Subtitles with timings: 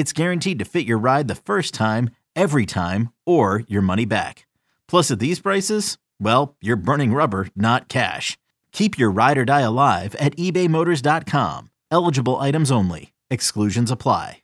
[0.00, 4.46] it's guaranteed to fit your ride the first time, every time, or your money back.
[4.88, 8.38] Plus, at these prices, well, you're burning rubber, not cash.
[8.72, 11.68] Keep your ride or die alive at ebaymotors.com.
[11.90, 13.12] Eligible items only.
[13.30, 14.38] Exclusions apply.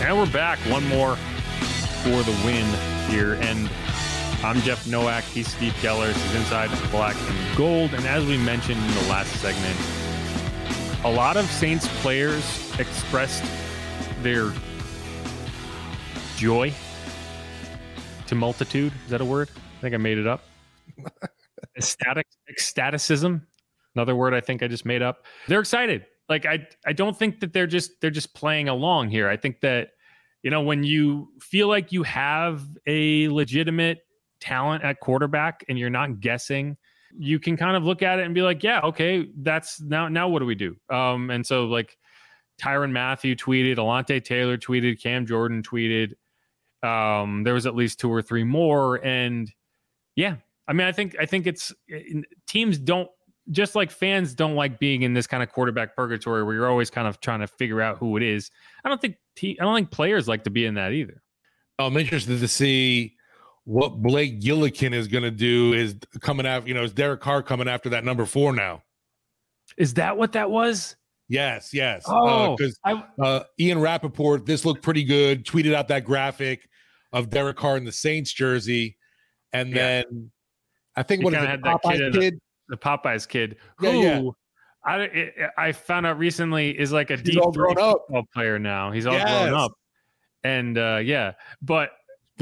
[0.00, 0.58] And we're back.
[0.70, 1.16] One more
[2.04, 2.66] for the win
[3.10, 3.34] here.
[3.34, 3.68] And
[4.44, 5.22] I'm Jeff Nowak.
[5.22, 6.12] He's Steve Geller.
[6.12, 7.94] This is Inside Black and Gold.
[7.94, 9.78] And as we mentioned in the last segment,
[11.04, 12.42] a lot of Saints players
[12.80, 13.44] expressed
[14.20, 14.52] their
[16.36, 16.74] joy
[18.26, 18.92] to multitude.
[19.04, 19.48] Is that a word?
[19.78, 20.42] I think I made it up.
[21.76, 23.42] Ecstatic, ecstaticism.
[23.94, 25.24] Another word I think I just made up.
[25.46, 26.04] They're excited.
[26.28, 29.28] Like I, I don't think that they're just they're just playing along here.
[29.28, 29.90] I think that
[30.42, 34.00] you know when you feel like you have a legitimate
[34.42, 36.76] talent at quarterback and you're not guessing
[37.16, 40.28] you can kind of look at it and be like yeah okay that's now now
[40.28, 41.96] what do we do um and so like
[42.60, 46.14] Tyrann Mathieu tweeted Alontae Taylor tweeted Cam Jordan tweeted
[46.82, 49.50] um there was at least two or three more and
[50.16, 50.36] yeah
[50.66, 51.72] I mean I think I think it's
[52.48, 53.08] teams don't
[53.50, 56.90] just like fans don't like being in this kind of quarterback purgatory where you're always
[56.90, 58.50] kind of trying to figure out who it is.
[58.84, 61.22] I don't think I don't think players like to be in that either.
[61.78, 63.16] I'm interested to see
[63.64, 65.72] what Blake Gillikin is going to do.
[65.72, 68.82] Is coming after you know is Derek Carr coming after that number four now?
[69.76, 70.96] Is that what that was?
[71.28, 72.02] Yes, yes.
[72.06, 75.46] Oh, because uh, uh, Ian Rapoport, this looked pretty good.
[75.46, 76.68] Tweeted out that graphic
[77.12, 78.98] of Derek Carr in the Saints jersey,
[79.52, 80.02] and Yeah.
[80.02, 80.30] then
[80.96, 83.86] I think what is it, had that Popeye kid in the- the Popeyes kid who
[84.02, 84.30] Yeah, yeah.
[84.84, 87.98] I, it, I found out recently is like a He's D all three grown up.
[88.06, 88.90] football player now.
[88.90, 89.28] He's all Yes.
[89.48, 89.72] grown up,
[90.44, 91.90] and uh, yeah, but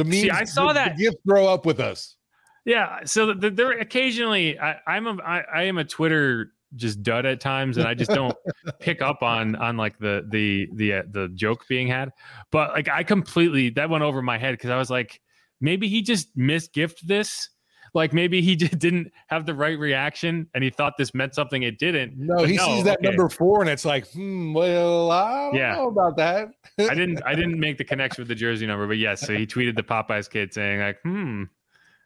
[0.01, 0.97] The memes, See, I saw the- that.
[0.97, 2.17] The gifts grow up with us.
[2.65, 3.01] yeah.
[3.05, 7.41] So the, there occasionally I, I'm a I, I am a Twitter just dud at
[7.41, 8.37] times, and I just don't
[8.81, 12.11] pick up on on like the the the uh, the joke being had.
[12.53, 15.21] But like I completely that went over my head because I was like,
[15.61, 17.49] maybe he just misgift this.
[17.95, 21.63] Like maybe he just didn't have the right reaction, and he thought this meant something
[21.63, 22.15] it didn't.
[22.17, 23.09] No, he sees that okay.
[23.09, 25.75] number four, and it's like, hmm, well, I don't Yeah.
[25.75, 26.49] know about that.
[26.79, 29.47] I didn't I didn't make the connection with the jersey number, but yes, so he
[29.47, 31.45] tweeted the Popeyes kid saying like, hmm,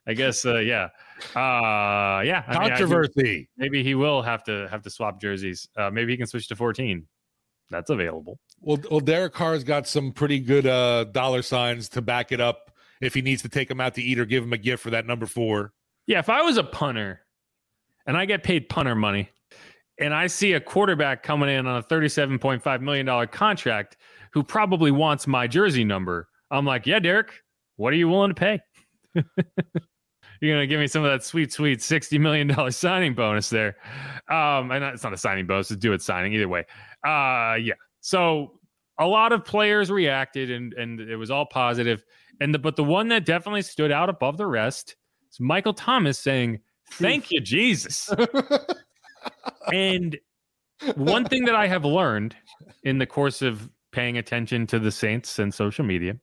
[0.07, 0.89] I guess uh, yeah,
[1.35, 3.49] uh, yeah, I mean, I Controversy.
[3.57, 5.69] maybe he will have to have to swap jerseys.
[5.77, 7.07] Uh, maybe he can switch to 14.
[7.71, 8.39] That's available.
[8.61, 12.71] Well, well, Derek Carr's got some pretty good uh, dollar signs to back it up
[13.05, 14.91] if he needs to take him out to eat or give him a gift for
[14.91, 15.73] that number four.
[16.07, 17.21] Yeah, if I was a punter
[18.07, 19.29] and I get paid punter money
[19.99, 23.97] and I see a quarterback coming in on a $37.5 million contract
[24.33, 27.33] who probably wants my jersey number, I'm like, yeah, Derek,
[27.77, 28.61] what are you willing to pay?
[30.41, 33.77] You're going to give me some of that sweet, sweet $60 million signing bonus there.
[34.29, 36.67] Um, and it's not a signing bonus, it's do it signing either way.
[37.07, 37.75] Uh, yeah.
[38.01, 38.59] So
[38.99, 42.05] a lot of players reacted and, and it was all positive.
[42.41, 44.97] And the, but the one that definitely stood out above the rest
[45.31, 46.61] is Michael Thomas saying,
[46.93, 48.13] Thank you, Jesus.
[49.73, 50.19] and
[50.97, 52.37] one thing that I have learned
[52.83, 56.17] in the course of paying attention to the Saints and social media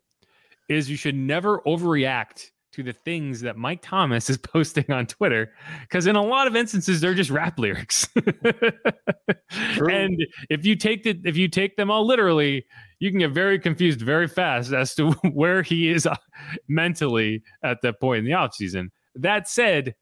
[0.70, 5.54] is you should never overreact to the things that Mike Thomas is posting on Twitter
[5.82, 8.08] because in a lot of instances they're just rap lyrics.
[8.16, 10.20] and
[10.50, 12.66] if you take the if you take them all literally,
[13.00, 16.16] you can get very confused very fast as to where he is uh,
[16.68, 18.90] mentally at that point in the offseason.
[19.16, 19.96] That said,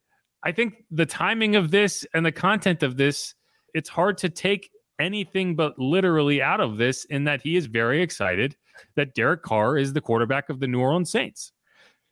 [0.44, 3.34] I think the timing of this and the content of this,
[3.74, 4.70] it's hard to take
[5.00, 8.56] anything but literally out of this in that he is very excited
[8.96, 11.52] that Derek Carr is the quarterback of the New Orleans Saints.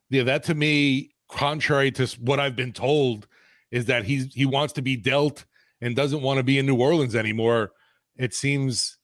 [0.10, 3.28] Yeah, that to me, contrary to what I've been told,
[3.72, 5.46] is that he's he wants to be dealt
[5.82, 7.72] and doesn't want to be in New Orleans anymore,
[8.16, 8.98] it seems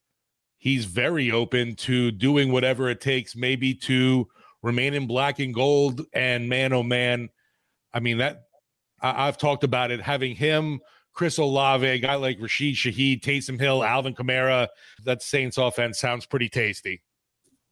[0.58, 4.28] he's very open to doing whatever it takes, maybe to
[4.62, 6.02] remain in black and gold.
[6.14, 7.30] And man, oh man,
[7.94, 8.44] I mean that
[9.02, 10.02] I, have talked about it.
[10.02, 10.80] Having him,
[11.14, 14.70] Chris Olave, a guy like Rashid Shaheed, Taysom Hill, Alvin Kamara,
[15.04, 17.02] that Saints offense sounds pretty tasty.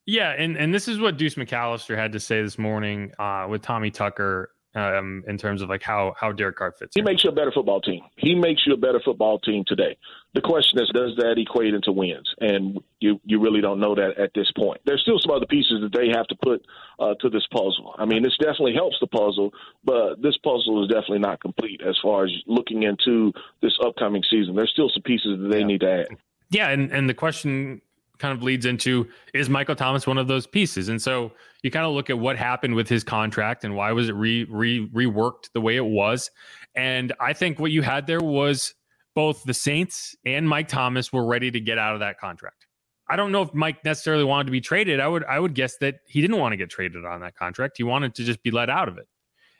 [0.06, 3.62] Yeah, and and this is what Deuce McAllister had to say this morning uh, with
[3.62, 6.94] Tommy Tucker um, in terms of like how how Derek Carr fits.
[6.94, 7.04] He in.
[7.04, 8.02] makes you a better football team.
[8.16, 9.96] He makes you a better football team today.
[10.34, 12.28] The question is, does that equate into wins?
[12.40, 14.80] And you you really don't know that at this point.
[14.86, 16.64] There's still some other pieces that they have to put
[16.98, 17.94] uh, to this puzzle.
[17.98, 19.52] I mean, this definitely helps the puzzle,
[19.84, 24.56] but this puzzle is definitely not complete as far as looking into this upcoming season.
[24.56, 25.66] There's still some pieces that they yeah.
[25.66, 26.06] need to add.
[26.50, 27.82] Yeah, and and the question
[28.22, 30.88] kind of leads into is Michael Thomas one of those pieces?
[30.88, 31.32] And so
[31.62, 34.44] you kind of look at what happened with his contract and why was it re,
[34.44, 36.30] re reworked the way it was.
[36.74, 38.74] And I think what you had there was
[39.14, 42.66] both the Saints and Mike Thomas were ready to get out of that contract.
[43.10, 45.00] I don't know if Mike necessarily wanted to be traded.
[45.00, 47.74] I would I would guess that he didn't want to get traded on that contract.
[47.76, 49.08] He wanted to just be let out of it.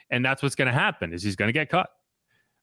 [0.09, 1.91] And that's what's going to happen is he's going to get cut.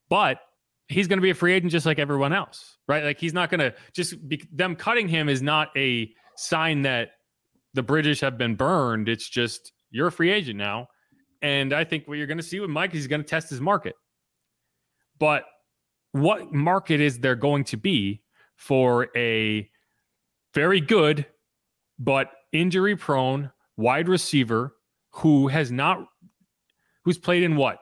[0.09, 0.39] But
[0.89, 3.03] he's going to be a free agent just like everyone else, right?
[3.03, 7.11] Like he's not going to just be, them cutting him is not a sign that
[7.75, 9.07] the British have been burned.
[9.07, 10.87] It's just you're a free agent now.
[11.41, 13.49] And I think what you're going to see with Mike is he's going to test
[13.49, 13.95] his market.
[15.19, 15.45] But
[16.11, 18.23] what market is there going to be
[18.55, 19.69] for a
[20.53, 21.25] very good
[21.99, 24.73] but injury prone wide receiver
[25.11, 25.99] who has not
[27.05, 27.79] who's played in what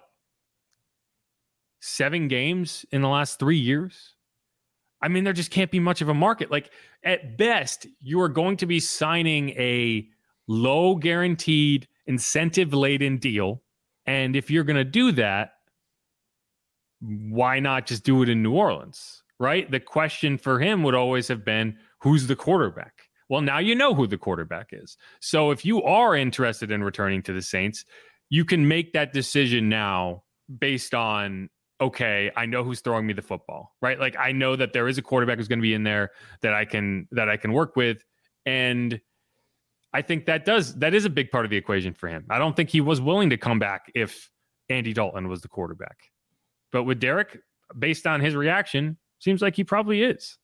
[1.88, 4.16] seven games in the last three years.
[5.02, 6.52] I mean, there just can't be much of a market.
[6.52, 6.72] Like,
[7.04, 10.08] at best, you are going to be signing a
[10.48, 13.62] low guaranteed, incentive laden deal.
[14.06, 15.52] And if you're going to do that,
[17.00, 19.24] why not just do it in New Orleans?
[19.40, 19.70] Right?
[19.70, 23.04] The question for him would always have been who's the quarterback?
[23.30, 24.98] Well, now you know who the quarterback is.
[25.20, 27.86] So if you are interested in returning to the Saints,
[28.30, 30.24] you can make that decision now
[30.60, 34.00] based on okay, I know who's throwing me the football, right?
[34.00, 36.54] Like I know that there is a quarterback who's going to be in there that
[36.54, 38.04] I can that I can work with,
[38.46, 39.00] and
[39.94, 42.26] I think that does that is a big part of the equation for him.
[42.30, 44.30] I don't think he was willing to come back if
[44.70, 45.98] Andy Dalton was the quarterback,
[46.72, 47.40] but with Derek,
[47.78, 50.38] based on his reaction, seems like he probably is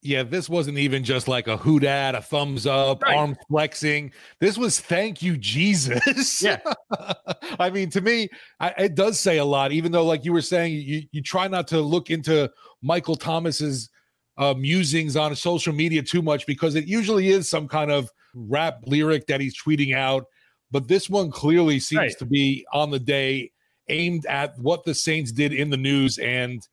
[0.00, 3.16] yeah, this wasn't even just like a hoot at, a thumbs up, right.
[3.16, 4.12] arm flexing.
[4.40, 6.42] This was thank you, Jesus.
[6.42, 6.60] Yeah.
[7.58, 8.28] I mean, to me,
[8.60, 11.48] I, it does say a lot, even though, like you were saying, you, you try
[11.48, 12.50] not to look into
[12.80, 13.90] Michael Thomas's
[14.36, 18.78] uh, musings on social media too much because it usually is some kind of rap
[18.86, 20.26] lyric that he's tweeting out.
[20.70, 22.18] But this one clearly seems right.
[22.18, 23.50] to be on the day
[23.88, 26.18] aimed at what the Saints did in the news.
[26.18, 26.66] And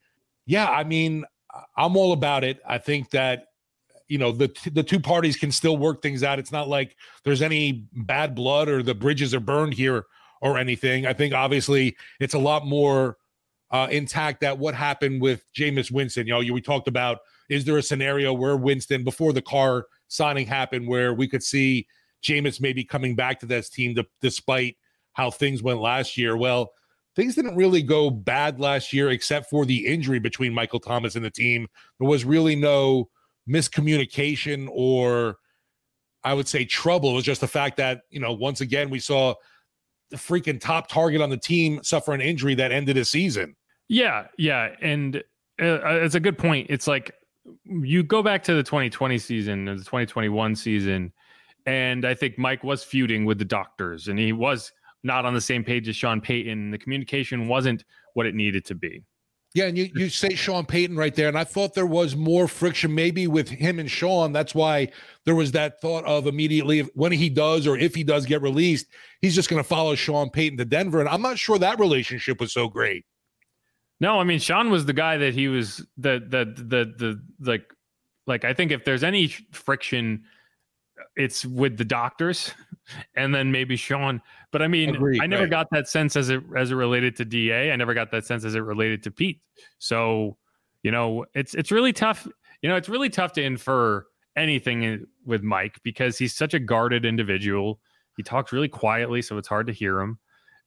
[0.46, 1.26] yeah, I mean,
[1.78, 2.60] I'm all about it.
[2.68, 3.48] I think that
[4.08, 6.40] you know the the two parties can still work things out.
[6.40, 10.06] It's not like there's any bad blood or the bridges are burned here
[10.42, 11.06] or anything.
[11.06, 13.18] I think obviously it's a lot more
[13.72, 16.28] uh, intact that what happened with Jameis Winston.
[16.28, 17.20] You know, you, we talked about
[17.50, 21.88] is there a scenario where Winston before the Carr signing happened where we could see
[22.24, 24.78] Jameis maybe coming back to this team to, despite
[25.14, 26.36] how things went last year?
[26.38, 26.72] Well,
[27.16, 31.24] things didn't really go bad last year, except for the injury between Michael Thomas and
[31.24, 31.68] the team.
[32.00, 33.10] There was really no
[33.50, 35.38] miscommunication or
[36.24, 37.12] I would say trouble.
[37.12, 39.36] It was just the fact that, you know, once again, we saw
[40.10, 43.56] the freaking top target on the team suffer an injury that ended his season.
[43.88, 44.28] Yeah.
[44.38, 44.76] Yeah.
[44.82, 45.18] And
[45.62, 46.68] uh, it's a good point.
[46.70, 47.14] It's like
[47.64, 51.14] you go back to the 2020 season or the 2021 season.
[51.68, 54.72] And I think Mike was feuding with the doctors and he was
[55.06, 56.72] not on the same page as Sean Payton.
[56.72, 59.04] The communication wasn't what it needed to be.
[59.54, 62.46] Yeah, and you, you say Sean Payton right there, and I thought there was more
[62.46, 64.34] friction maybe with him and Sean.
[64.34, 64.90] That's why
[65.24, 68.88] there was that thought of immediately when he does or if he does get released,
[69.22, 71.00] he's just going to follow Sean Payton to Denver.
[71.00, 73.06] And I'm not sure that relationship was so great.
[74.02, 77.74] No, I mean Sean was the guy that he was the the the the like
[78.28, 80.26] like I think if there's any friction
[81.16, 82.54] it's with the doctors
[83.16, 84.22] and then maybe Sean.
[84.52, 85.52] But I mean, Agreed, I never right.
[85.52, 87.72] got that sense as it as it related to DA.
[87.72, 89.42] I never got that sense as it related to Pete.
[89.80, 90.38] So,
[90.84, 92.28] you know, it's it's really tough.
[92.62, 97.06] You know, it's really tough to infer anything with Mike because he's such a guarded
[97.06, 97.80] individual.
[98.18, 100.20] He talks really quietly, so it's hard to hear him.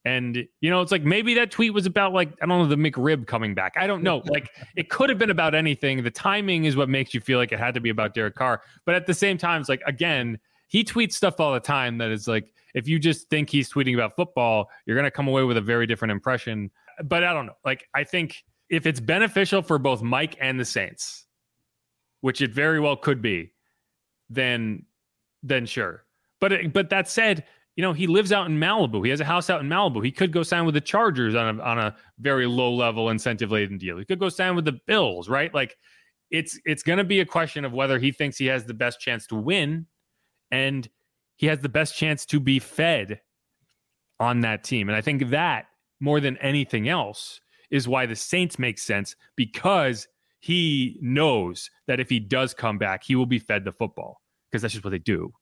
[0.05, 2.77] And you know, it's like maybe that tweet was about like I don't know the
[2.77, 3.75] McRib coming back.
[3.77, 4.23] I don't know.
[4.29, 6.03] Like it could have been about anything.
[6.03, 8.63] The timing is what makes you feel like it had to be about Derek Carr.
[8.85, 12.11] But at the same time, it's like again, he tweets stuff all the time that
[12.11, 15.57] is like if you just think he's tweeting about football, you're gonna come away with
[15.57, 16.71] a very different impression.
[17.05, 17.57] But I don't know.
[17.65, 21.27] Like I think if it's beneficial for both Mike and the Saints,
[22.21, 23.53] which it very well could be,
[24.31, 24.85] then
[25.43, 26.05] then sure.
[26.41, 27.45] But but that said,
[27.77, 29.05] you know, he lives out in Malibu.
[29.05, 30.05] He has a house out in Malibu.
[30.05, 33.51] He could go sign with the Chargers on a on a very low level incentive
[33.51, 33.99] laden deal.
[33.99, 35.53] He could go sign with the Bills, right?
[35.55, 35.77] Like
[36.31, 39.01] it's it's going to be a question of whether he thinks he has the best
[39.01, 39.87] chance to win
[40.51, 40.89] and
[41.37, 43.21] he has the best chance to be fed
[44.21, 44.89] on that team.
[44.89, 45.67] And I think that
[46.01, 47.41] more than anything else
[47.71, 50.09] is why the Saints make sense because
[50.41, 54.63] he knows that if he does come back, he will be fed the football because
[54.63, 55.33] that's just what they do.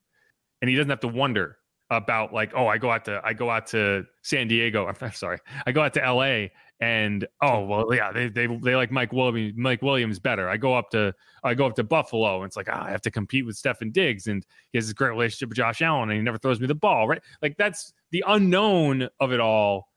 [0.61, 1.59] And he doesn't have to wonder
[1.91, 4.87] about like, oh, I go out to I go out to San Diego.
[5.01, 6.53] I'm sorry, I go out to L.A.
[6.81, 7.69] and oh mm.
[7.69, 10.49] well, yeah, they they they like Mike Williams Mike Williams better.
[10.49, 11.15] I go up to
[11.45, 13.93] I go up to Buffalo and it's like oh, I have to compete with Stefon
[13.93, 16.67] Diggs and he has this great relationship with Josh Allen and he never throws me
[16.67, 17.23] the ball, right?
[17.43, 19.89] Like that's the unknown of it all.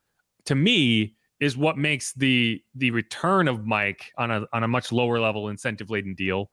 [0.46, 4.92] To me, is what makes the the return of Mike on a on a much
[4.92, 6.50] lower level incentive laden deal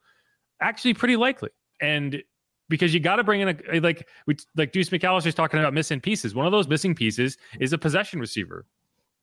[0.60, 1.50] actually pretty likely.
[1.80, 2.22] And
[2.68, 6.00] because you got to bring in a like we like Deuce McAllister's talking about missing
[6.00, 6.34] pieces.
[6.34, 8.66] One of those missing pieces is a possession receiver.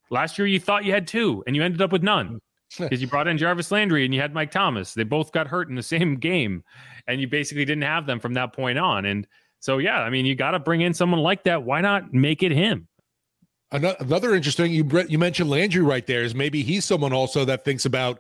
[0.09, 2.39] Last year you thought you had two, and you ended up with none
[2.77, 4.93] because you brought in Jarvis Landry and you had Mike Thomas.
[4.93, 6.63] They both got hurt in the same game,
[7.07, 9.05] and you basically didn't have them from that point on.
[9.05, 9.27] And
[9.59, 11.63] so yeah, I mean you got to bring in someone like that.
[11.63, 12.88] Why not make it him?
[13.71, 17.85] Another interesting you you mentioned Landry right there is maybe he's someone also that thinks
[17.85, 18.19] about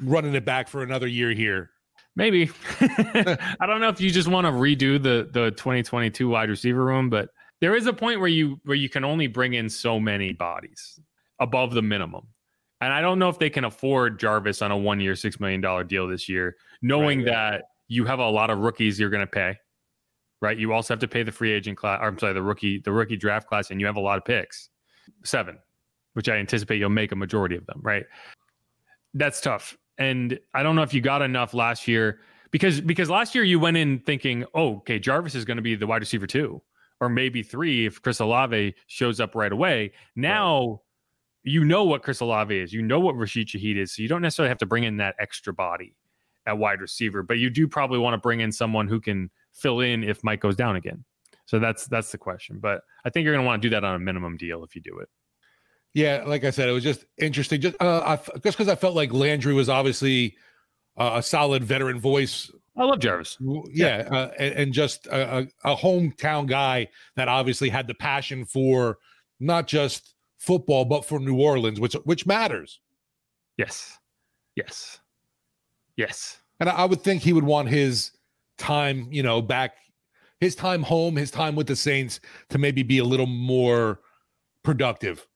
[0.00, 1.70] running it back for another year here.
[2.16, 2.50] Maybe.
[2.80, 7.10] I don't know if you just want to redo the the 2022 wide receiver room,
[7.10, 7.28] but
[7.60, 10.98] there is a point where you where you can only bring in so many bodies
[11.38, 12.26] above the minimum.
[12.80, 15.86] And I don't know if they can afford Jarvis on a one year, $6 million
[15.86, 19.26] deal this year, knowing right, that you have a lot of rookies you're going to
[19.26, 19.56] pay,
[20.42, 20.58] right?
[20.58, 22.92] You also have to pay the free agent class, or I'm sorry, the rookie, the
[22.92, 24.68] rookie draft class, and you have a lot of picks,
[25.24, 25.56] seven,
[26.12, 28.04] which I anticipate you'll make a majority of them, right?
[29.14, 33.34] That's tough and I don't know if you got enough last year because because last
[33.34, 36.26] year you went in thinking, oh, okay, Jarvis is going to be the wide receiver
[36.26, 36.62] two,
[37.00, 39.92] or maybe three if Chris Olave shows up right away.
[40.14, 40.78] Now right.
[41.44, 44.22] you know what Chris Olave is, you know what Rashid Shaheed is, so you don't
[44.22, 45.96] necessarily have to bring in that extra body
[46.46, 49.80] at wide receiver, but you do probably want to bring in someone who can fill
[49.80, 51.04] in if Mike goes down again.
[51.46, 52.58] So that's that's the question.
[52.60, 54.74] But I think you're going to want to do that on a minimum deal if
[54.74, 55.08] you do it.
[55.96, 57.58] Yeah, like I said, it was just interesting.
[57.58, 60.36] Just uh, I, just because I felt like Landry was obviously
[60.98, 62.50] uh, a solid veteran voice.
[62.76, 63.38] I love Jarvis.
[63.72, 68.98] Yeah, uh, and, and, just a, a, hometown guy that obviously had the passion for
[69.40, 72.78] not just football but for New Orleans, which which matters.
[73.56, 73.96] Yes,
[74.54, 75.00] yes,
[75.96, 76.42] yes.
[76.60, 78.10] And I, I would think he would want his
[78.58, 79.76] time, you know, back,
[80.40, 84.00] his time home, his time with the Saints to maybe be a little more
[84.62, 85.26] productive.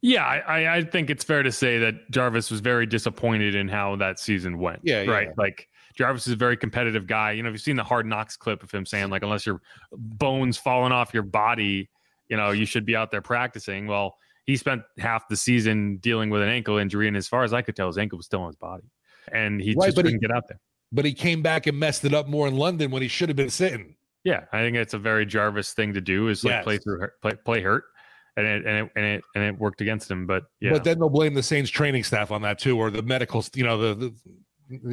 [0.00, 3.96] Yeah, I, I think it's fair to say that Jarvis was very disappointed in how
[3.96, 4.80] that season went.
[4.84, 5.28] Yeah, right.
[5.28, 5.32] Yeah.
[5.36, 7.32] Like Jarvis is a very competitive guy.
[7.32, 9.60] You know, if you've seen the Hard Knocks clip of him saying like, unless your
[9.92, 11.90] bones falling off your body,
[12.28, 13.88] you know, you should be out there practicing.
[13.88, 17.52] Well, he spent half the season dealing with an ankle injury, and as far as
[17.52, 18.84] I could tell, his ankle was still on his body,
[19.32, 20.60] and he right, just couldn't he, get out there.
[20.90, 23.36] But he came back and messed it up more in London when he should have
[23.36, 23.96] been sitting.
[24.24, 26.64] Yeah, I think it's a very Jarvis thing to do is like yes.
[26.64, 27.84] play through play, play hurt
[28.38, 30.26] and it and it and it and it worked against him.
[30.26, 33.02] But yeah, but then they'll blame the Saints training staff on that too, or the
[33.02, 33.44] medical.
[33.54, 34.14] You know the, the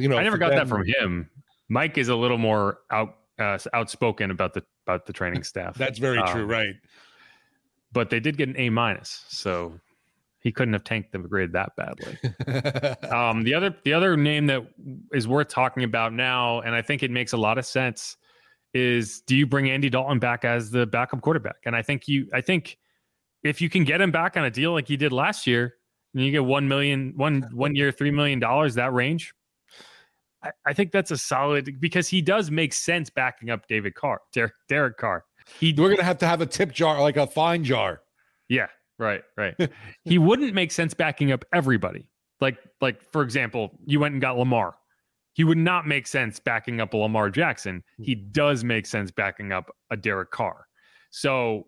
[0.00, 0.18] you know.
[0.18, 0.58] I never got them.
[0.58, 1.30] that from him.
[1.68, 5.76] Mike is a little more out uh, outspoken about the about the training staff.
[5.76, 6.74] That's very um, true, right?
[7.92, 9.78] But they did get an A minus, so
[10.40, 12.18] he couldn't have tanked the grade that badly.
[13.10, 14.62] um, the other the other name that
[15.12, 18.16] is worth talking about now, and I think it makes a lot of sense,
[18.74, 21.56] is do you bring Andy Dalton back as the backup quarterback?
[21.64, 22.78] And I think you, I think
[23.42, 25.74] if you can get him back on a deal like you did last year,
[26.14, 29.34] and you get one million, one one year, three million dollars, that range.
[30.42, 34.20] I, I, think that's a solid because he does make sense backing up David Carr,
[34.32, 35.24] Derek, Derek Carr.
[35.60, 38.00] He, We're gonna have to have a tip jar, like a fine jar.
[38.48, 39.54] Yeah, right, right.
[40.04, 42.08] he wouldn't make sense backing up everybody.
[42.40, 44.74] Like, like for example, you went and got Lamar.
[45.34, 47.84] He would not make sense backing up a Lamar Jackson.
[47.98, 50.66] He does make sense backing up a Derek Carr.
[51.10, 51.66] So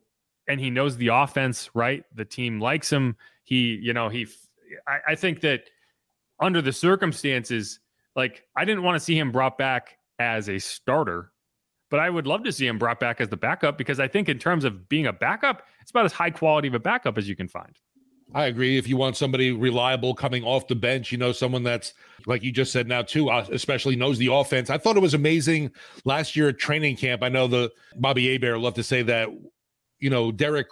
[0.49, 2.05] and he knows the offense, right?
[2.15, 3.17] The team likes him.
[3.45, 4.27] He, you know, he,
[4.87, 5.65] I, I think that
[6.41, 7.81] under the circumstances,
[8.17, 11.33] like I didn't want to see him brought back as a starter,
[11.91, 14.29] but I would love to see him brought back as the backup because I think
[14.29, 17.29] in terms of being a backup, it's about as high quality of a backup as
[17.29, 17.79] you can find.
[18.35, 18.77] I agree.
[18.77, 21.95] If you want somebody reliable coming off the bench, you know, someone that's
[22.27, 24.69] like you just said now too, uh, especially knows the offense.
[24.69, 25.71] I thought it was amazing
[26.05, 27.23] last year at training camp.
[27.23, 29.31] I know the Bobby Hebert loved to say that
[30.01, 30.69] you know, Derek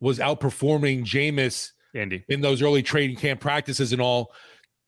[0.00, 4.32] was outperforming Jameis Andy in those early training camp practices and all.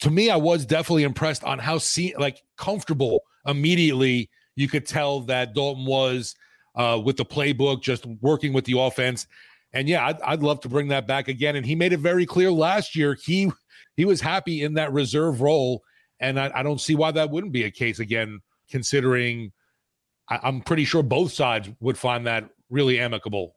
[0.00, 5.20] to me, I was definitely impressed on how see like comfortable immediately you could tell
[5.20, 6.34] that Dalton was
[6.74, 9.26] uh, with the playbook, just working with the offense.
[9.72, 11.56] And yeah, I'd, I'd love to bring that back again.
[11.56, 13.50] And he made it very clear last year he
[13.96, 15.82] he was happy in that reserve role,
[16.20, 18.40] and I, I don't see why that wouldn't be a case again.
[18.70, 19.52] Considering,
[20.28, 23.56] I, I'm pretty sure both sides would find that really amicable.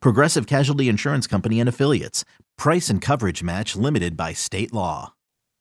[0.00, 2.24] Progressive Casualty Insurance Company and Affiliates.
[2.56, 5.14] Price and coverage match limited by state law.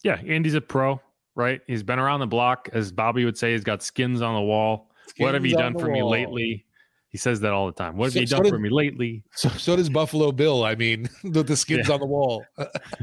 [0.03, 1.01] Yeah, Andy's a pro,
[1.35, 1.61] right?
[1.67, 2.69] He's been around the block.
[2.73, 4.89] As Bobby would say, he's got skins on the wall.
[5.07, 5.93] Skins what have you done for wall.
[5.93, 6.65] me lately?
[7.09, 7.97] He says that all the time.
[7.97, 9.23] What have so, you done so for me lately?
[9.33, 10.63] So, so does Buffalo Bill.
[10.63, 11.93] I mean, the, the skins yeah.
[11.93, 12.45] on the wall.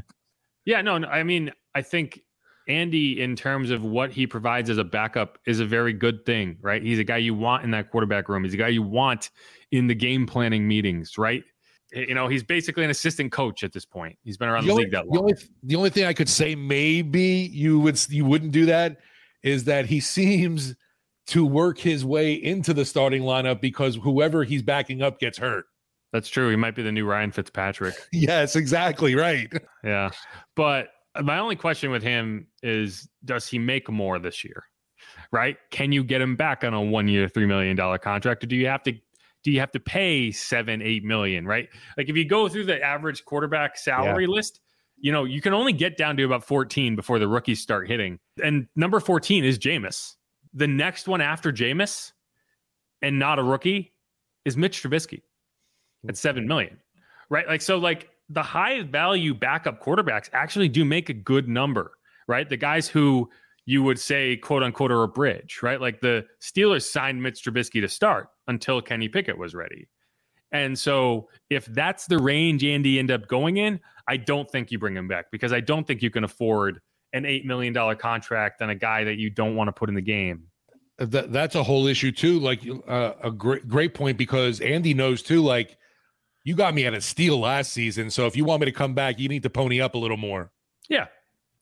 [0.65, 2.21] yeah, no, no, I mean, I think
[2.67, 6.57] Andy, in terms of what he provides as a backup, is a very good thing,
[6.61, 6.83] right?
[6.83, 8.45] He's a guy you want in that quarterback room.
[8.45, 9.31] He's a guy you want
[9.71, 11.45] in the game planning meetings, right?
[11.93, 14.19] You know, he's basically an assistant coach at this point.
[14.25, 15.13] He's been around the, the only, league that long.
[15.13, 18.99] The only, the only thing I could say maybe you would you wouldn't do that
[19.43, 20.75] is that he seems
[21.27, 25.67] to work his way into the starting lineup because whoever he's backing up gets hurt.
[26.13, 26.49] That's true.
[26.51, 27.95] He might be the new Ryan Fitzpatrick.
[28.13, 29.53] yes, exactly right.
[29.83, 30.11] Yeah,
[30.55, 30.89] but
[31.23, 34.65] my only question with him is does he make more this year?
[35.31, 35.57] Right?
[35.71, 38.43] Can you get him back on a one year, $3 million contract?
[38.43, 38.93] Or do you have to
[39.43, 41.47] do you have to pay seven, eight million?
[41.47, 41.69] Right?
[41.97, 44.35] Like if you go through the average quarterback salary yeah.
[44.35, 44.61] list,
[44.97, 48.19] you know, you can only get down to about 14 before the rookies start hitting.
[48.43, 50.15] And number 14 is Jameis.
[50.55, 52.13] The next one after Jameis
[53.03, 53.93] and not a rookie
[54.45, 55.23] is Mitch Trubisky
[56.09, 56.79] at seven million.
[57.29, 57.47] Right?
[57.47, 61.93] Like so, like the high value backup quarterbacks actually do make a good number,
[62.27, 62.49] right?
[62.49, 63.31] The guys who
[63.67, 65.81] you would say, quote unquote, are a bridge, right?
[65.81, 69.89] Like the Steelers signed Mitch Trubisky to start until Kenny Pickett was ready.
[70.53, 74.79] And so if that's the range Andy end up going in, I don't think you
[74.79, 76.81] bring him back because I don't think you can afford
[77.13, 80.03] an $8 million contract on a guy that you don't want to put in the
[80.03, 80.45] game.
[80.99, 82.39] That, that's a whole issue too.
[82.39, 85.77] Like uh, a great, great point because Andy knows too, like
[86.45, 88.11] you got me at a steal last season.
[88.11, 90.19] So if you want me to come back, you need to pony up a little
[90.19, 90.53] more.
[90.89, 91.07] Yeah.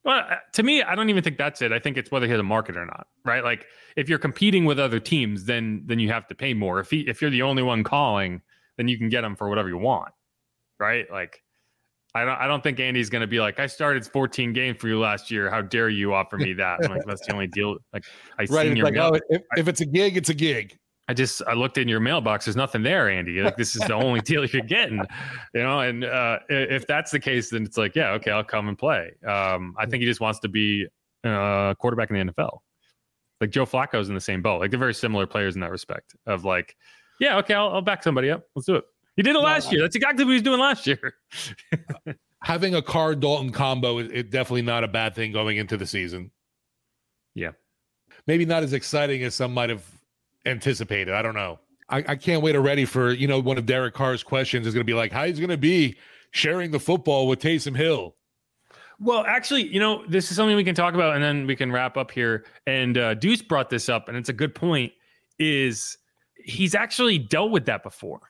[0.05, 1.71] Well, uh, to me, I don't even think that's it.
[1.73, 3.45] I think it's whether he has a market or not, right?
[3.45, 3.67] Like
[3.97, 6.81] if you're competing with other teams, then then you have to pay more.
[6.81, 8.43] If he, if you're the only one calling,
[8.77, 10.13] then you can get him for whatever you want,
[10.81, 11.09] right?
[11.09, 11.41] Like
[12.17, 14.89] I don't I don't think Andy's going to be like I started 14 games for
[14.89, 15.49] you last year.
[15.49, 16.81] How dare you offer me that?
[16.91, 17.77] like that's the only deal.
[17.93, 18.05] Like
[18.41, 20.77] I right, seen your like, oh, if, if it's a gig, it's a gig.
[21.13, 22.47] I just I looked in your mailbox.
[22.47, 23.43] There's nothing there, Andy.
[23.43, 25.03] Like this is the only deal you're getting,
[25.53, 25.81] you know.
[25.81, 29.13] And uh, if that's the case, then it's like, yeah, okay, I'll come and play.
[29.29, 30.87] Um, I think he just wants to be
[31.23, 32.61] a uh, quarterback in the NFL.
[33.43, 34.61] Like Joe Flacco's in the same boat.
[34.61, 36.17] Like they're very similar players in that respect.
[36.27, 36.75] Of like,
[37.21, 38.45] yeah, okay, I'll, I'll back somebody up.
[38.57, 38.85] Let's do it.
[39.17, 39.83] He did it last year.
[39.83, 41.17] That's exactly what he was doing last year.
[42.43, 45.87] Having a Carr Dalton combo is it definitely not a bad thing going into the
[45.87, 46.31] season.
[47.35, 47.51] Yeah,
[48.27, 49.85] maybe not as exciting as some might have
[50.47, 51.15] anticipated.
[51.15, 51.59] I don't know.
[51.89, 54.81] I, I can't wait already for you know one of Derek Carr's questions is going
[54.81, 55.97] to be like how he's going to be
[56.31, 58.17] sharing the football with Taysom Hill.
[58.99, 61.73] Well, actually, you know, this is something we can talk about, and then we can
[61.73, 62.45] wrap up here.
[62.67, 64.93] And uh, Deuce brought this up, and it's a good point.
[65.39, 65.99] Is
[66.37, 68.21] he's actually dealt with that before,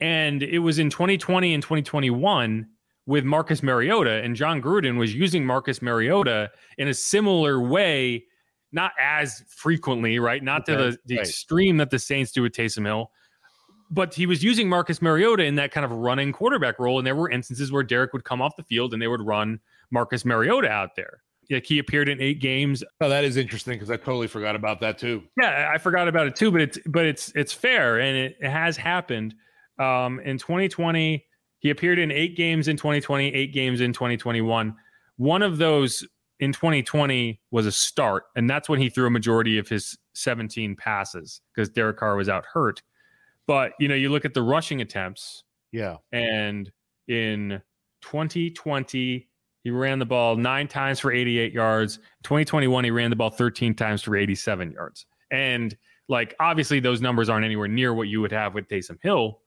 [0.00, 2.68] and it was in 2020 and 2021
[3.06, 8.24] with Marcus Mariota, and Jon Gruden was using Marcus Mariota in a similar way
[8.72, 10.42] not as frequently, right?
[10.42, 10.76] Not okay.
[10.76, 11.26] to the, the right.
[11.26, 13.10] extreme that the Saints do with Taysom Hill.
[13.90, 16.98] But he was using Marcus Mariota in that kind of running quarterback role.
[16.98, 19.60] And there were instances where Derek would come off the field and they would run
[19.90, 21.22] Marcus Mariota out there.
[21.50, 22.82] Like he appeared in eight games.
[23.00, 25.22] Oh, that is interesting because I totally forgot about that too.
[25.40, 28.50] Yeah, I forgot about it too, but it's but it's it's fair and it, it
[28.50, 29.34] has happened.
[29.78, 31.24] Um, in 2020,
[31.58, 34.74] he appeared in eight games in 2020, eight games in 2021.
[35.18, 36.04] One of those
[36.40, 40.76] in 2020 was a start, and that's when he threw a majority of his 17
[40.76, 42.82] passes because Derek Carr was out hurt.
[43.46, 46.70] But you know, you look at the rushing attempts, yeah, and
[47.08, 47.62] in
[48.02, 49.28] 2020
[49.62, 51.96] he ran the ball nine times for 88 yards.
[52.24, 55.76] 2021 he ran the ball 13 times for 87 yards, and
[56.08, 59.40] like obviously those numbers aren't anywhere near what you would have with Taysom Hill,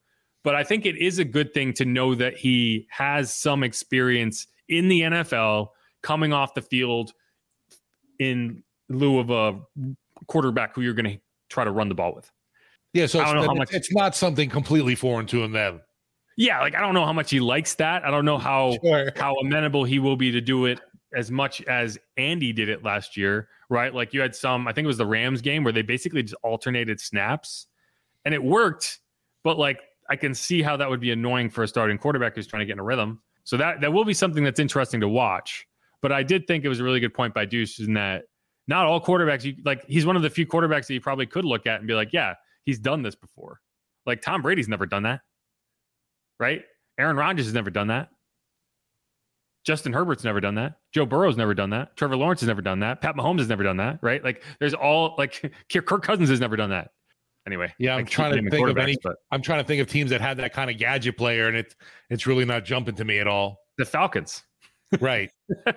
[0.43, 4.47] but I think it is a good thing to know that he has some experience
[4.67, 5.69] in the NFL
[6.01, 7.13] coming off the field
[8.19, 9.59] in lieu of a
[10.27, 12.29] quarterback who you're going to try to run the ball with.
[12.93, 15.81] Yeah, so I it's, how it's- much- it's not something completely foreign to him then.
[16.37, 18.05] Yeah, like I don't know how much he likes that.
[18.05, 19.11] I don't know how Sure.
[19.17, 20.79] how amenable he will be to do it
[21.13, 23.93] as much as Andy did it last year, right?
[23.93, 26.35] Like you had some, I think it was the Rams game where they basically just
[26.43, 27.67] alternated snaps
[28.23, 28.99] and it worked,
[29.43, 32.47] but like I can see how that would be annoying for a starting quarterback who's
[32.47, 33.21] trying to get in a rhythm.
[33.43, 35.67] So that that will be something that's interesting to watch.
[36.01, 38.23] But I did think it was a really good point by Deuce in that
[38.67, 41.45] not all quarterbacks you like he's one of the few quarterbacks that you probably could
[41.45, 42.35] look at and be like, yeah,
[42.65, 43.59] he's done this before.
[44.05, 45.21] Like Tom Brady's never done that.
[46.39, 46.63] Right?
[46.97, 48.09] Aaron Rodgers has never done that.
[49.65, 50.75] Justin Herbert's never done that.
[50.93, 51.95] Joe Burrow's never done that.
[51.97, 53.01] Trevor Lawrence has never done that.
[53.01, 53.99] Pat Mahomes has never done that.
[54.01, 54.23] Right?
[54.23, 55.53] Like there's all like
[55.85, 56.91] Kirk Cousins has never done that.
[57.47, 58.97] Anyway, Yeah, I'm trying to think of any.
[59.01, 61.57] but I'm trying to think of teams that had that kind of gadget player, and
[61.57, 61.75] it's
[62.09, 63.59] it's really not jumping to me at all.
[63.77, 64.43] the Falcons.
[64.99, 65.31] Right?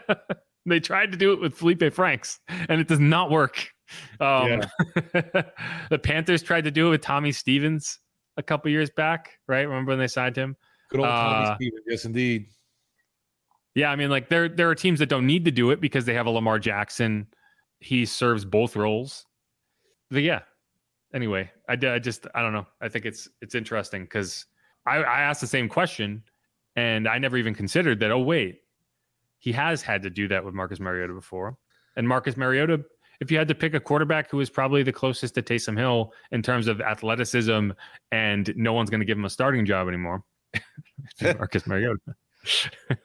[0.66, 3.68] they tried to do it with Felipe Franks, and it does not work.
[4.20, 4.62] Um,
[5.90, 7.98] the Panthers tried to do it with Tommy Stevens
[8.37, 9.62] a couple years back, right?
[9.62, 10.57] Remember when they signed him?
[10.90, 11.83] Good old Tommy Uh, Stevens.
[11.87, 12.46] Yes, indeed.
[13.75, 16.05] Yeah, I mean, like there there are teams that don't need to do it because
[16.05, 17.27] they have a Lamar Jackson.
[17.81, 19.25] He serves both roles.
[20.11, 20.40] But yeah.
[21.14, 22.66] Anyway, I, I just I don't know.
[22.81, 24.46] I think it's it's interesting because
[24.87, 26.22] I, I asked the same question,
[26.77, 28.11] and I never even considered that.
[28.11, 28.62] Oh wait,
[29.42, 31.57] he has had to do that with Marcus Mariota before,
[31.96, 32.85] and Marcus Mariota.
[33.20, 36.12] If you had to pick a quarterback who is probably the closest to Taysom Hill
[36.31, 37.70] in terms of athleticism,
[38.12, 40.22] and no one's going to give him a starting job anymore,
[41.20, 42.14] Marcus Mariota.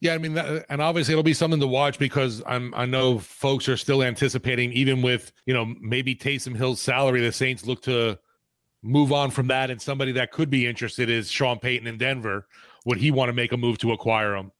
[0.00, 3.20] Yeah, I mean, that, and obviously it'll be something to watch because I'm I know
[3.20, 7.82] folks are still anticipating, even with you know maybe Taysom Hill's salary, the Saints look
[7.82, 8.18] to
[8.82, 12.48] move on from that, and somebody that could be interested is Sean Payton in Denver.
[12.84, 14.50] Would he want to make a move to acquire him?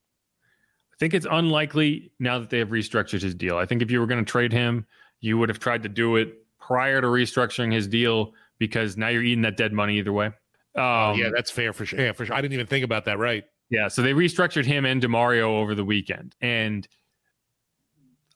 [1.03, 3.57] I think it's unlikely now that they have restructured his deal.
[3.57, 4.85] I think if you were going to trade him,
[5.19, 9.21] you would have tried to do it prior to restructuring his deal because now you're
[9.21, 10.27] eating that dead money either way.
[10.27, 10.33] Um,
[10.77, 11.99] Oh, yeah, that's fair for sure.
[11.99, 12.33] Yeah, for sure.
[12.33, 13.19] I didn't even think about that.
[13.19, 13.43] Right.
[13.69, 16.87] Yeah, so they restructured him and Demario over the weekend, and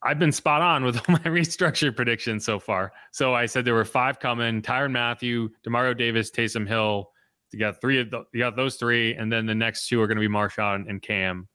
[0.03, 2.91] I've been spot on with all my restructure predictions so far.
[3.13, 7.11] So I said there were five coming: Tyrann Mathieu, Demario Davis, Taysom Hill.
[7.53, 10.07] You got three of the, you got those three, and then the next two are
[10.07, 11.47] going to be Marshon and Cam.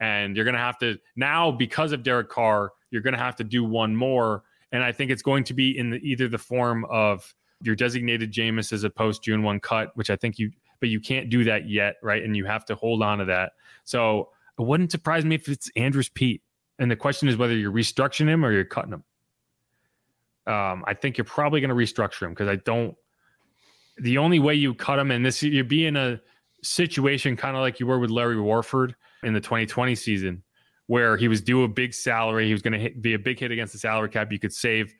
[0.00, 3.36] And you're going to have to now because of Derek Carr, you're going to have
[3.36, 6.38] to do one more, and I think it's going to be in the, either the
[6.38, 10.50] form of your designated Jameis as a post June one cut, which I think you
[10.80, 12.24] but you can't do that yet, right?
[12.24, 13.52] And you have to hold on to that.
[13.84, 16.42] So it wouldn't surprise me if it's Andrus Peat.
[16.78, 19.04] And the question is whether you're restructuring him or you're cutting him.
[20.50, 22.96] Um, I think you're probably going to restructure him because I don't.
[23.98, 26.18] The only way you cut him, and this you'd be in a
[26.62, 30.42] situation kind of like you were with Larry Warford in the 2020 season,
[30.86, 32.46] where he was due a big salary.
[32.46, 34.32] He was going to be a big hit against the salary cap.
[34.32, 34.94] You could save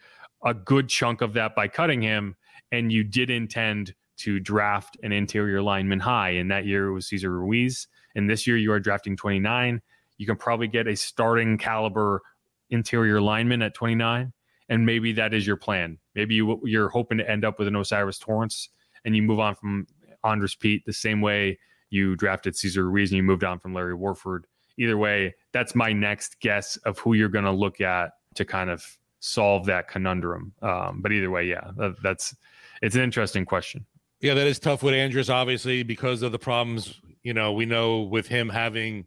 [0.44, 2.36] a good chunk of that by cutting him,
[2.72, 6.30] and you did intend to draft an interior lineman high.
[6.30, 7.88] And that year it was Cesar Ruiz.
[8.14, 9.80] And this year you are drafting 29.
[10.18, 12.20] You can probably get a starting caliber
[12.68, 14.32] interior lineman at 29.
[14.68, 15.98] And maybe that is your plan.
[16.14, 18.68] Maybe you, you're hoping to end up with an O'Cyrus Torrence
[19.04, 19.86] and you move on from
[20.22, 21.58] Andrus Peat the same way
[21.90, 24.46] you drafted Cesar Ruiz and you moved on from Larry Warford.
[24.78, 28.70] Either way, that's my next guess of who you're going to look at to kind
[28.70, 28.84] of
[29.18, 30.52] solve that conundrum.
[30.62, 32.34] Um, but either way, yeah, that, that's
[32.80, 33.84] it's an interesting question.
[34.20, 37.00] Yeah, that is tough with Andrus, obviously, because of the problems.
[37.22, 39.06] You know, we know with him having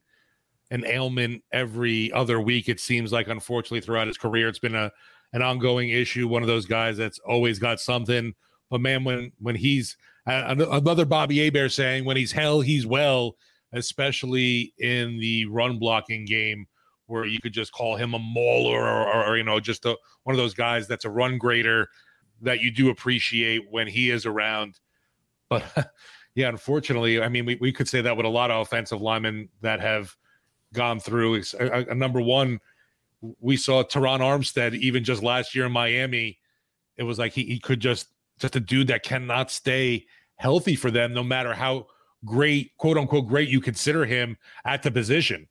[0.72, 4.92] an ailment every other week, it seems like, unfortunately, throughout his career, it's been a
[5.34, 6.28] an ongoing issue.
[6.28, 8.34] One of those guys that's always got something.
[8.70, 13.36] But man, when when he's another Bobby Hebert saying, when he's hell, he's well,
[13.74, 16.68] especially in the run blocking game,
[17.08, 19.98] where you could just call him a mauler or, or, or you know, just a,
[20.24, 21.88] one of those guys that's a run grader
[22.42, 24.80] that you do appreciate when he is around.
[25.50, 25.64] But
[26.36, 29.50] yeah, unfortunately, I mean, we, we could say that with a lot of offensive linemen
[29.62, 30.16] that have
[30.74, 31.42] gone through.
[31.60, 32.60] A, a number one,
[33.40, 36.40] we saw Terron Armstead even just last year in Miami.
[36.98, 38.08] It was like he, he could just
[38.44, 41.88] just a dude that cannot stay healthy for them, no matter how
[42.26, 45.48] great, quote unquote, great you consider him at the position.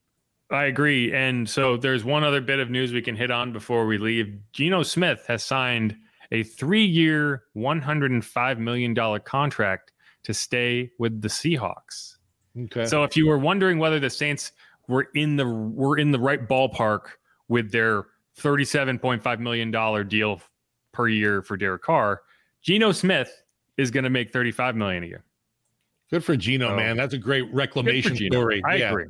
[0.50, 1.10] I agree.
[1.14, 4.38] And so there's one other bit of news we can hit on before we leave.
[4.52, 5.96] Geno Smith has signed
[6.32, 9.92] a three year, $105 million contract
[10.24, 12.16] to stay with the Seahawks.
[12.64, 12.84] Okay.
[12.84, 14.52] So if you were wondering whether the Saints
[14.86, 17.04] were in the were in the right ballpark
[17.48, 18.04] with their
[18.38, 20.42] $37.5 million deal
[20.92, 22.20] per year for Derek Carr,
[22.62, 23.42] Geno Smith
[23.76, 25.24] is going to make 35 million a year.
[26.10, 26.76] Good for Geno, Oh.
[26.76, 26.96] man.
[26.96, 28.62] That's a great reclamation story.
[28.66, 28.90] I yeah.
[28.90, 29.06] agree.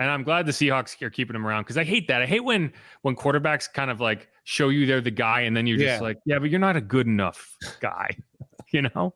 [0.00, 2.22] And I'm glad the Seahawks are keeping him around because I hate that.
[2.22, 5.66] I hate when when quarterbacks kind of like show you they're the guy and then
[5.66, 5.92] you're Yeah.
[5.92, 8.16] just like, yeah, but you're not a good enough guy,
[8.72, 9.14] you know.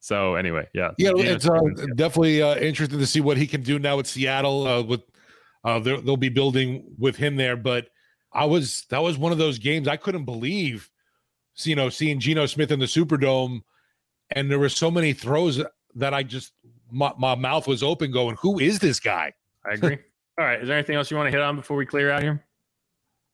[0.00, 1.60] So anyway, yeah, Yeah, Geno it's uh,
[1.94, 4.66] definitely uh, interesting to see what he can do now with Seattle.
[4.66, 5.02] Uh, with
[5.62, 7.88] uh, they'll be building with him there, but
[8.32, 10.90] I was that was one of those games I couldn't believe,
[11.66, 13.62] you know, seeing Geno Smith in the Superdome,
[14.30, 15.62] and there were so many throws
[15.94, 16.52] that I just
[16.90, 19.32] my, my mouth was open, going, "Who is this guy?"
[19.64, 19.98] I agree.
[20.38, 22.22] All right, is there anything else you want to hit on before we clear out
[22.22, 22.44] here?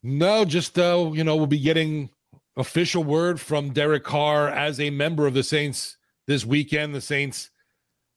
[0.02, 2.10] No, just uh, you know, we'll be getting
[2.56, 6.94] official word from Derek Carr as a member of the Saints this weekend.
[6.94, 7.50] The Saints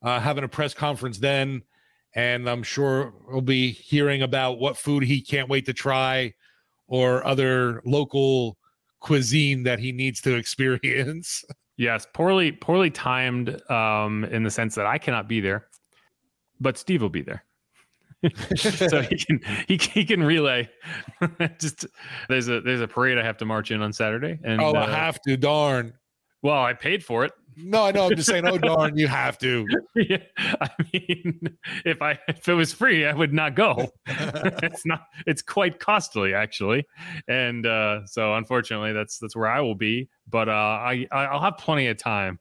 [0.02, 1.63] uh, having a press conference then,
[2.15, 6.34] and I'm sure we'll be hearing about what food he can't wait to try,
[6.88, 8.59] or other local
[9.00, 11.44] cuisine that he needs to experience.
[11.78, 15.68] Yes, poorly poorly timed um, in the sense that I cannot be there,
[16.60, 17.46] but Steve will be there.
[18.58, 20.70] so he can he, can- he can relay.
[21.60, 21.86] Just
[22.28, 24.86] there's a there's a parade I have to march in on Saturday, and oh, uh,
[24.86, 25.94] I have to, darn.
[26.42, 27.32] well, I paid for it.
[27.62, 28.08] No, I know.
[28.08, 28.48] I'm just saying.
[28.48, 29.65] Oh, darn, you have to.
[29.95, 33.91] yeah, I mean, if I if it was free, I would not go.
[34.08, 35.08] it's not.
[35.28, 36.86] It's quite costly, actually,
[37.28, 40.10] and uh, so unfortunately, that's that's where I will be.
[40.28, 42.39] But uh, I I'll have plenty of time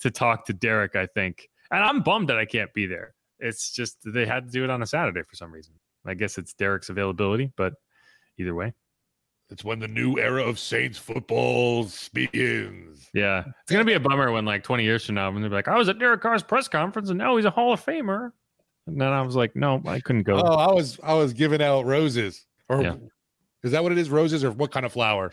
[0.00, 0.96] to talk to Derek.
[0.96, 3.14] I think, and I'm bummed that I can't be there.
[3.38, 5.74] It's just they had to do it on a Saturday for some reason.
[6.06, 7.74] I guess it's Derek's availability, but
[8.38, 8.74] either way,
[9.50, 13.08] It's when the new era of Saints football begins.
[13.12, 15.68] yeah, it's gonna be a bummer when like 20 years from now, when they're like,
[15.68, 18.30] I was at Derek Carr's press conference, and now he's a Hall of Famer.
[18.86, 20.40] And then I was like, no, I couldn't go.
[20.42, 22.46] Oh, I was I was giving out roses.
[22.68, 22.94] Or Yeah.
[23.62, 24.08] is that what it is?
[24.10, 25.30] Roses or what kind of flower?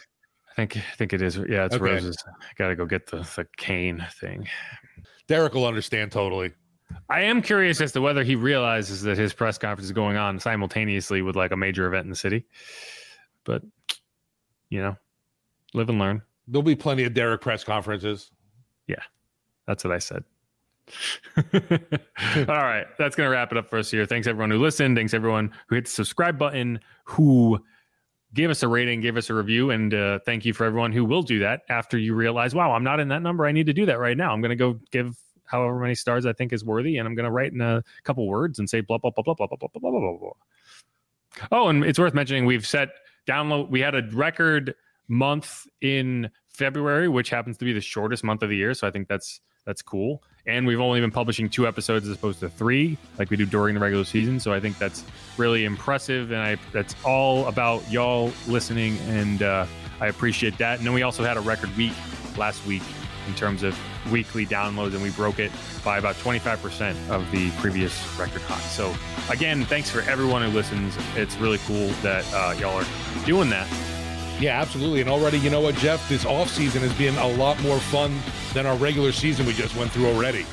[0.52, 1.38] I think I think it is.
[1.38, 1.84] Yeah, it's Okay.
[1.86, 2.18] roses.
[2.28, 4.48] I gotta go get the the cane thing.
[5.28, 6.52] Derek will understand totally.
[7.10, 10.40] I am curious as to whether he realizes that his press conference is going on
[10.40, 12.46] simultaneously with like a major event in the city.
[13.46, 13.62] But
[14.70, 14.96] you know,
[15.74, 16.22] live and learn.
[16.48, 18.32] There'll be plenty of Derek press conferences.
[18.88, 19.04] Yeah,
[19.68, 20.24] that's what I said.
[21.54, 24.06] All right, that's gonna wrap it up for us here.
[24.06, 24.98] Thanks everyone who listened.
[24.98, 27.64] Thanks everyone who hit the subscribe button, who
[28.34, 31.06] gave us a rating, gave us a review, and uh, thank you for everyone who
[31.06, 33.46] will do that after you realize, wow, I'm not in that number.
[33.46, 34.34] I need to do that right now.
[34.34, 37.54] I'm gonna go give however many stars I think is worthy, and I'm gonna write
[37.54, 40.00] in a couple words and say blah blah blah blah blah blah blah blah blah
[40.00, 41.48] blah blah.
[41.52, 42.90] Oh, and it's worth mentioning we've set
[43.30, 43.70] download.
[43.70, 44.76] We had a record
[45.08, 48.74] month in February, which happens to be the shortest month of the year.
[48.74, 50.24] So I think that's that's cool.
[50.48, 53.76] And we've only been publishing two episodes as opposed to three, like we do during
[53.76, 54.40] the regular season.
[54.40, 55.04] So I think that's
[55.38, 59.66] really impressive, and I that's all about y'all listening, and uh,
[60.02, 60.80] I appreciate that.
[60.80, 61.94] And then we also had a record week
[62.38, 62.82] last week
[63.30, 63.78] in terms of
[64.12, 65.52] weekly downloads, and we broke it
[65.86, 68.60] by about 25% of the previous record high.
[68.62, 68.94] So
[69.32, 70.98] again, thanks for everyone who listens.
[71.16, 73.68] It's really cool that uh, y'all are doing that.
[74.42, 75.02] Yeah, absolutely.
[75.02, 76.08] And already, you know what, Jeff?
[76.10, 78.18] This off season has been a lot more fun
[78.54, 80.46] than our regular season we just went through already.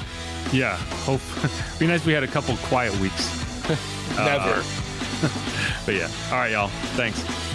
[0.53, 1.21] Yeah, hope
[1.79, 3.27] be nice we had a couple quiet weeks.
[4.17, 4.62] Never.
[5.87, 6.69] But yeah, all right, y'all.
[6.97, 7.46] Thanks.